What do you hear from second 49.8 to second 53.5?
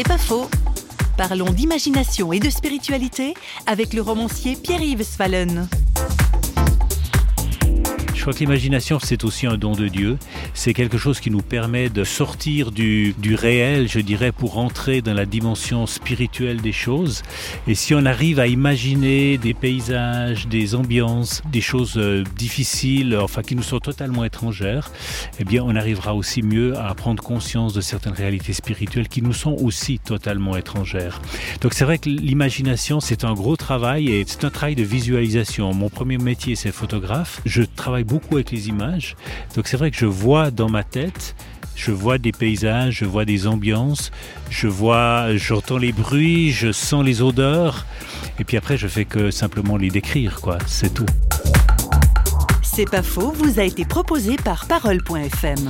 décrire, quoi. C'est tout. C'est pas faux,